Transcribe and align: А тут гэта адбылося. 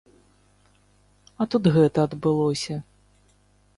А 1.41 1.47
тут 1.55 1.63
гэта 1.75 1.97
адбылося. 2.09 2.75